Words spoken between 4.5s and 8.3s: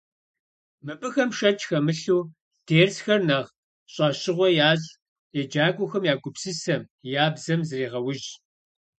ящӏ, еджакӏуэхэм я гупсысэм, я бзэм зрегъэужь.